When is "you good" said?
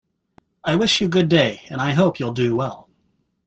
0.99-1.29